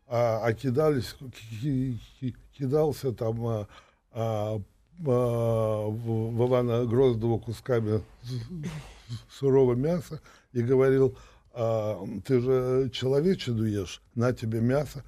[0.08, 1.15] а, а кидались,
[2.58, 3.67] кидался там а,
[4.12, 4.62] а,
[5.06, 8.02] а, в Ивана Грозного кусками
[9.30, 10.22] сурового мяса
[10.54, 11.18] и говорил,
[11.54, 15.04] а, ты же человечину ешь, на тебе мясо.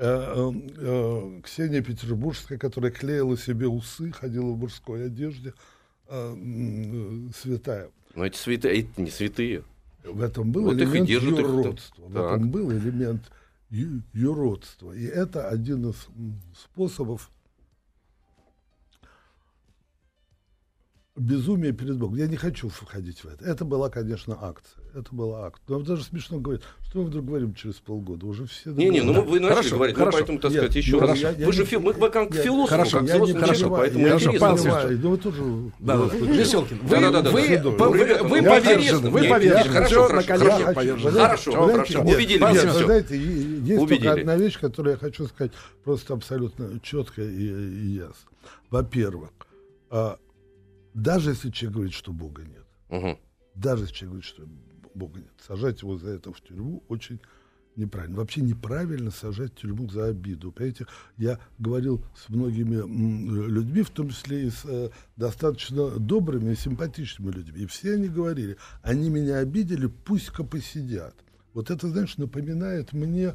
[0.00, 5.54] Э, э, Ксения Петербургская, которая клеила себе усы, ходила в мужской одежде,
[6.06, 7.90] э, святая.
[8.14, 9.64] Но эти святые, эти не святые.
[10.04, 12.02] В этом был вот элемент юродства.
[12.02, 13.24] В этом был элемент
[13.70, 14.92] юродства.
[14.92, 16.06] И это один из
[16.56, 17.30] способов
[21.18, 22.16] безумие перед Богом.
[22.16, 23.44] Я не хочу входить в это.
[23.44, 24.82] Это была, конечно, акция.
[24.94, 25.64] Это была акция.
[25.68, 28.26] Но даже смешно говорить, что мы вдруг говорим через полгода.
[28.26, 28.70] Уже все...
[28.70, 30.10] Не-не, ну вы начали хорошо, говорить, хорошо.
[30.10, 31.18] ну поэтому, так сказать, еще раз.
[31.18, 34.06] Я, вы же я, мы, мы как я, философ, хорошо, как я не, хорошо, поэтому
[34.06, 35.00] я хорошо, Павел Сергеевич.
[35.02, 35.72] Ну вы тоже...
[35.78, 39.72] Да, да, Веселкин, вы, да, да, да, вы, да, вы, вы, вы повержены, вы повержены.
[39.72, 40.34] Хорошо, хорошо,
[41.10, 42.72] хорошо, хорошо, убедили меня.
[42.72, 45.52] Знаете, есть только одна вещь, которую я хочу сказать
[45.84, 48.30] просто абсолютно четко и ясно.
[48.70, 49.30] Во-первых,
[50.98, 52.66] даже если человек говорит, что Бога нет.
[52.88, 53.18] Угу.
[53.54, 54.48] Даже если человек говорит, что
[54.94, 55.32] Бога нет.
[55.46, 57.20] Сажать его за это в тюрьму очень
[57.76, 58.16] неправильно.
[58.16, 60.50] Вообще неправильно сажать в тюрьму за обиду.
[60.50, 62.74] Понимаете, я говорил с многими
[63.48, 67.62] людьми, в том числе и с э, достаточно добрыми и симпатичными людьми.
[67.62, 71.14] И все они говорили, они меня обидели, пусть-ка посидят.
[71.54, 73.34] Вот это, знаешь, напоминает мне,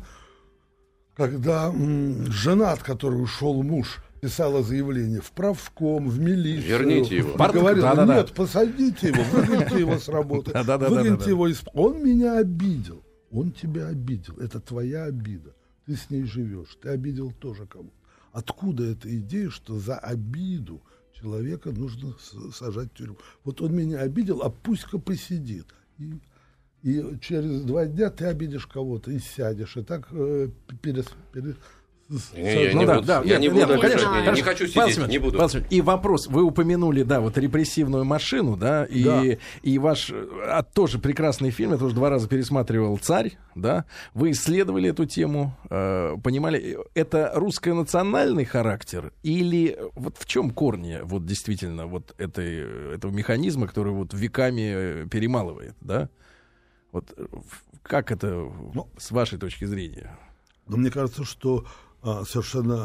[1.16, 6.66] когда м, жена, от которой ушел муж, писала заявление в правком, в милицию.
[6.66, 7.32] Верните его.
[7.34, 11.62] И говорила, да, да, нет, посадите его, выгоните его с работы, выгоните его из...
[11.74, 13.04] Он меня обидел.
[13.32, 14.38] Он тебя обидел.
[14.38, 15.54] Это твоя обида.
[15.86, 16.78] Ты с ней живешь.
[16.82, 17.92] Ты обидел тоже кого-то.
[18.32, 20.82] Откуда эта идея, что за обиду
[21.20, 22.16] человека нужно
[22.54, 23.18] сажать в тюрьму?
[23.44, 25.68] Вот он меня обидел, а пусть-ка посидит.
[25.98, 26.14] И,
[26.84, 29.76] и через два дня ты обидишь кого-то и сядешь.
[29.76, 30.48] И так э,
[30.82, 31.58] перес, перес,
[32.10, 34.68] я, ну, не да, буду, да, я нет, не буду, нет, конечно, я не хочу
[34.68, 35.38] сидеть, Павел не буду.
[35.38, 39.24] Павел и вопрос, вы упомянули, да, вот репрессивную машину, да, и, да.
[39.62, 44.90] и ваш а, тоже прекрасный фильм, я тоже два раза пересматривал «Царь», да, вы исследовали
[44.90, 52.14] эту тему, э, понимали, это русско-национальный характер или вот в чем корни вот действительно вот
[52.18, 56.10] этой, этого механизма, который вот веками перемалывает, да?
[56.92, 57.18] Вот
[57.82, 58.28] как это
[58.74, 60.18] ну, с вашей точки зрения?
[60.68, 61.66] Ну, мне кажется, что
[62.26, 62.76] совершенно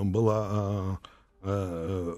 [0.00, 1.00] а, была
[1.42, 2.16] а,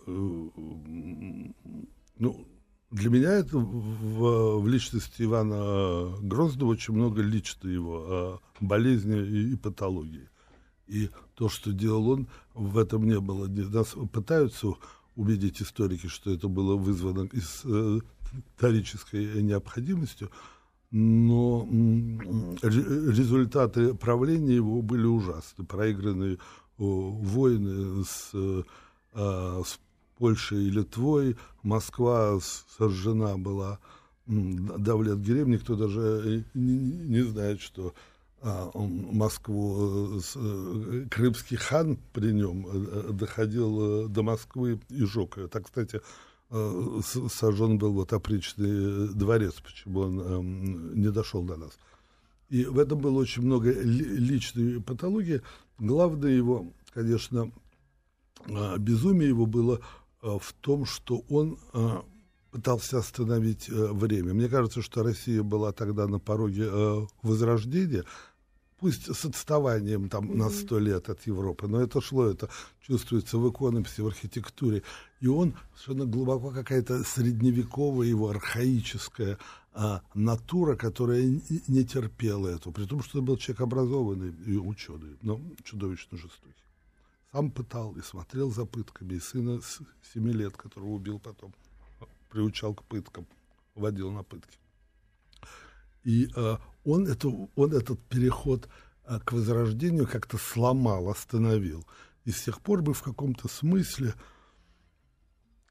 [2.18, 2.46] ну,
[2.90, 9.56] для меня это в, в личности Ивана Грозного очень много лично его болезни и, и
[9.56, 10.28] патологии.
[10.88, 13.46] И то, что делал он, в этом не было.
[13.46, 14.74] Нас пытаются
[15.14, 17.98] убедить историки, что это было вызвано э,
[18.56, 20.30] исторической необходимостью,
[20.90, 21.68] но
[22.62, 25.64] результаты правления его были ужасны.
[25.64, 26.38] Проигранные
[26.78, 28.32] войны с,
[29.12, 29.78] а, с
[30.18, 32.38] Польшей и Литвой, Москва
[32.76, 33.78] сожжена была
[34.26, 37.94] Давлет Герем, никто даже не, не знает, что
[38.42, 45.48] а, Москву, э, э, крымский хан при нем э, доходил до Москвы и жег ее.
[45.48, 46.00] Так, кстати,
[46.50, 51.78] сожжен был вот опричный дворец, почему он эм, не дошел до нас.
[52.48, 55.40] И в этом было очень много личной патологии.
[55.78, 57.52] Главное его, конечно,
[58.78, 59.80] безумие его было
[60.20, 61.58] в том, что он
[62.50, 64.34] пытался остановить время.
[64.34, 66.68] Мне кажется, что Россия была тогда на пороге
[67.22, 68.04] возрождения,
[68.80, 72.48] пусть с отставанием там на сто лет от Европы, но это шло, это
[72.80, 74.82] чувствуется в иконописи, в архитектуре.
[75.20, 79.38] И он совершенно глубоко какая-то средневековая его архаическая
[79.72, 81.22] а, натура, которая
[81.68, 86.64] не, терпела этого, при том, что он был человек образованный и ученый, но чудовищно жестокий.
[87.32, 89.80] Сам пытал и смотрел за пытками, и сына с
[90.12, 91.54] семи лет, которого убил потом,
[92.30, 93.26] приучал к пыткам,
[93.74, 94.59] водил на пытки.
[96.04, 98.68] И э, он, это, он этот переход
[99.04, 101.86] э, к возрождению как-то сломал, остановил.
[102.24, 104.14] И с тех пор мы в каком-то смысле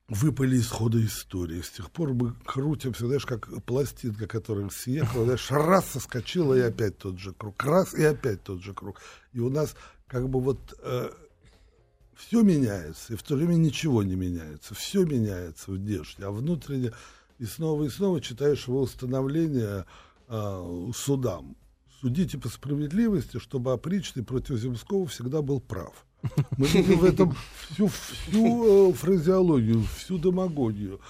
[0.10, 1.62] выпали из хода истории.
[1.62, 6.98] С тех пор мы крутимся, знаешь, как пластинка, которая съехала, знаешь, раз соскочила, и опять
[6.98, 9.00] тот же круг, раз, и опять тот же круг.
[9.34, 9.76] И у нас
[10.08, 11.12] как бы вот э,
[12.16, 14.74] все меняется, и в то время ничего не меняется.
[14.74, 16.92] Все меняется внешне, а внутренне
[17.38, 19.86] и снова и снова читаешь его установление
[20.30, 21.56] э, судам.
[22.02, 26.06] Судите по справедливости, чтобы опричный против Земского всегда был прав.
[26.58, 27.36] Мы видим в этом
[27.70, 31.02] всю, всю э, фразеологию, всю демагогию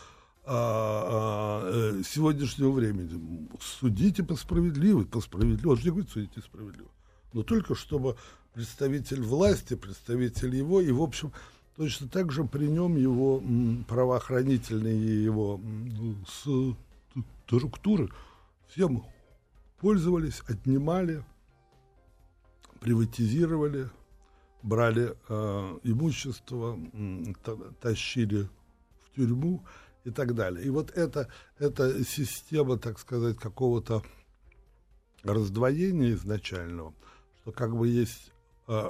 [0.45, 3.47] а, а, э, сегодняшнего времени.
[3.59, 5.67] Судите по справедливости, по справедливости.
[5.67, 6.89] Он же не говорит, судите справедливо.
[7.33, 8.15] Но только чтобы
[8.53, 11.31] представитель власти, представитель его, и, в общем,
[11.75, 16.25] точно так же при нем его м, правоохранительные его м,
[17.45, 18.09] структуры
[18.69, 19.05] всем
[19.79, 21.23] пользовались, отнимали,
[22.79, 23.89] приватизировали,
[24.61, 26.79] брали э, имущество,
[27.81, 28.49] тащили
[29.03, 29.65] в тюрьму
[30.03, 30.65] и так далее.
[30.65, 34.03] И вот это, эта система, так сказать, какого-то
[35.23, 36.93] раздвоения изначального,
[37.41, 38.31] что как бы есть
[38.67, 38.89] э,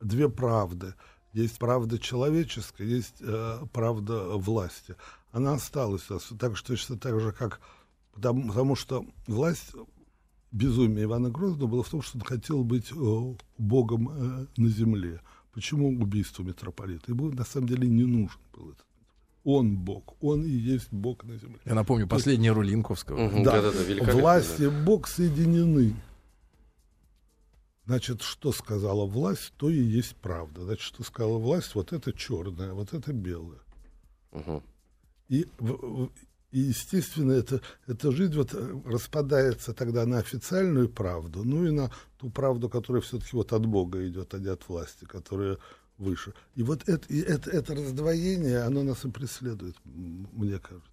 [0.00, 0.94] две правды.
[1.32, 4.96] Есть правда человеческая, есть э, правда власти.
[5.32, 6.32] Она осталась у нас.
[6.38, 7.60] Так что точно так же, как
[8.16, 9.72] Потому, потому что власть,
[10.50, 15.20] безумие Ивана Грозного было в том, что он хотел быть э, богом э, на земле.
[15.52, 17.12] Почему убийство митрополита?
[17.12, 18.86] Ему на самом деле не нужен был этот
[19.48, 21.60] он Бог, он и есть Бог на земле.
[21.64, 23.26] Я напомню, последний роль Янковского.
[23.26, 25.94] Угу, да, да, да власть и Бог соединены.
[27.84, 30.64] Значит, что сказала власть, то и есть правда.
[30.64, 33.60] Значит, что сказала власть, вот это черное, вот это белое.
[34.32, 34.62] Угу.
[35.28, 35.46] И
[36.56, 41.90] и, естественно, это, эта жизнь вот э, распадается тогда на официальную правду, ну и на
[42.16, 45.58] ту правду, которая все-таки вот от Бога идет, а не от власти, которая
[45.98, 46.32] выше.
[46.54, 50.88] И вот это, и это, это раздвоение, оно нас и преследует, мне кажется.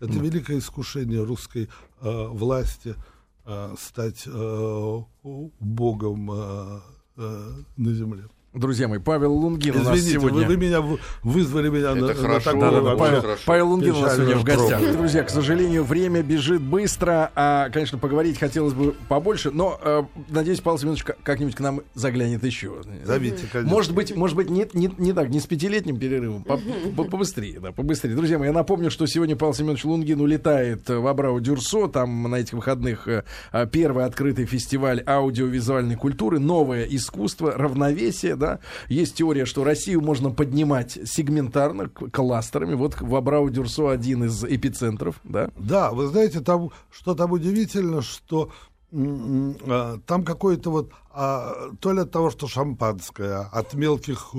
[0.00, 1.68] Это великое искушение русской
[2.00, 2.96] э, власти
[3.44, 6.80] э, стать э, Богом э,
[7.16, 8.28] э, на земле.
[8.54, 10.40] Друзья мои, Павел Лунгин Извините, у нас сегодня.
[10.40, 10.82] Вы, вы меня
[11.22, 13.42] вызвали меня Это на, хорошо, на такое, да, да, Павел, хорошо.
[13.46, 14.92] Павел Лунгин у нас сегодня в гостях.
[14.92, 20.60] Друзья, к сожалению, время бежит быстро, а, конечно, поговорить хотелось бы побольше, но э, надеюсь,
[20.60, 22.82] Павел Семенович как-нибудь к нам заглянет еще.
[23.04, 23.74] Зовите, конечно.
[23.74, 26.60] Может быть, может быть, не, не, не так, не с пятилетним перерывом, по,
[26.94, 28.14] по, побыстрее, да, побыстрее.
[28.14, 32.36] Друзья мои, я напомню, что сегодня Павел Семенович Лунгин улетает в Абрау Дюрсо, там на
[32.36, 33.24] этих выходных э,
[33.72, 40.98] первый открытый фестиваль аудиовизуальной культуры, новое искусство, равновесие, да, есть теория, что Россию можно поднимать
[41.04, 42.74] сегментарно, кластерами.
[42.74, 45.50] Вот в Абрау-Дюрсо один из эпицентров, да?
[45.56, 48.50] Да, вы знаете, там, что там удивительно, что
[48.92, 54.34] а, там какое-то вот, а, то ли от того, что шампанское, от мелких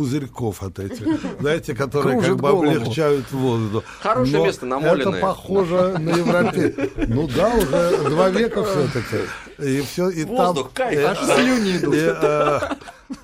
[0.00, 1.06] пузырьков от этих,
[1.40, 2.70] знаете, которые Кружит как бы голову.
[2.70, 3.84] облегчают воздух.
[4.00, 5.18] Хорошее Но место намоленное.
[5.18, 6.90] Это похоже на Европе.
[7.06, 9.16] Ну да, уже два века все-таки.
[9.58, 11.94] И все, и Воздух, там, кайф, аж слюни идут.
[11.94, 12.60] И, э,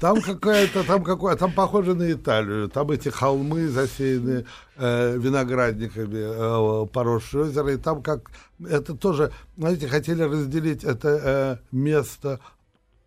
[0.01, 2.69] там какая-то, там какое, там похоже на Италию.
[2.69, 4.45] Там эти холмы засеяны
[4.77, 8.31] э, виноградниками, э, поросшие озеро, и там как
[8.69, 12.39] это тоже, знаете, хотели разделить это э, место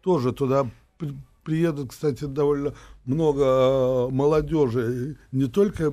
[0.01, 0.65] тоже туда
[1.49, 2.73] приедут, кстати, довольно
[3.09, 5.91] много э, молодежи, не только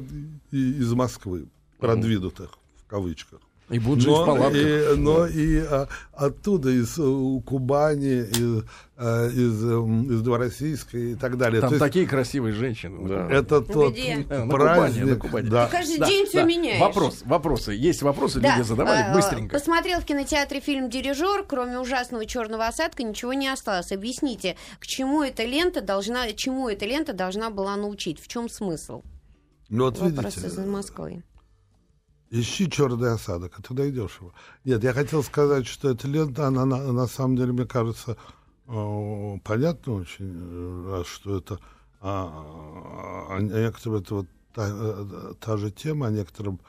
[0.50, 1.48] из Москвы,
[1.78, 4.62] продвинутых в кавычках, и будут жить но, в палатках.
[4.62, 8.64] И, но и а, оттуда, из у Кубани, из,
[8.96, 11.60] а, из, из Новороссийска и так далее.
[11.60, 13.08] Там То такие есть, красивые женщины.
[13.08, 13.28] Да.
[13.28, 14.24] Это ну, тот Где?
[14.48, 15.04] праздник.
[15.04, 15.66] На Кубани, Да.
[15.66, 16.44] Ты каждый да, день да, все да.
[16.44, 16.80] меняешь.
[16.80, 17.72] Вопрос, вопросы.
[17.72, 18.56] Есть вопросы, да.
[18.56, 19.54] люди задавали а, быстренько.
[19.54, 23.90] Посмотрел в кинотеатре фильм «Дирижер», кроме ужасного черного осадка ничего не осталось.
[23.90, 28.20] Объясните, к чему эта лента должна, чему эта лента должна была научить?
[28.20, 29.02] В чем смысл?
[29.68, 31.24] Ну, вот Вопрос видите, из Москвы.
[32.30, 34.32] Ищи черный осадок, это найдешь его.
[34.64, 38.16] Нет, я хотел сказать, что эта лента, она на, на самом деле, мне кажется,
[38.66, 41.60] э, понятно очень, что это
[42.00, 46.60] а, а, а некоторым это вот та, э, та же тема, а некоторым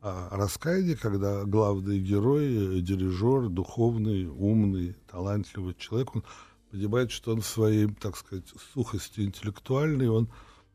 [0.00, 6.24] а, раскаяние, когда главный герой, дирижер, духовный, умный, талантливый человек, он
[6.70, 8.44] понимает, что он своей, так сказать,
[8.74, 10.28] сухостью интеллектуальной, он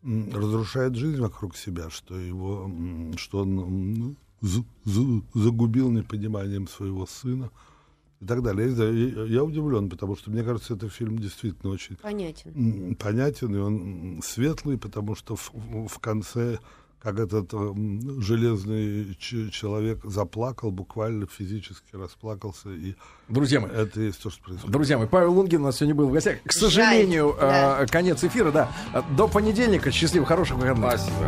[0.04, 2.70] разрушает жизнь вокруг себя, что его,
[3.18, 7.52] что он ну, загубил непониманием своего сына
[8.20, 8.72] и так далее.
[8.72, 14.22] Я, я удивлен, потому что мне кажется, этот фильм действительно очень понятен, понятен и он
[14.24, 15.52] светлый, потому что в,
[15.88, 16.60] в конце
[17.02, 17.52] как этот
[18.20, 22.70] железный человек заплакал, буквально физически расплакался.
[22.70, 22.94] И
[23.28, 24.72] Друзья мои, это есть то, что происходит.
[24.72, 26.38] Друзья мои, Павел Лунгин у нас сегодня был в гостях.
[26.46, 27.88] К сожалению, Жаль, да.
[27.88, 28.72] конец эфира, да.
[29.18, 29.92] До понедельника.
[29.92, 30.92] Счастливо, хороших выходных.
[30.92, 31.26] Спасибо.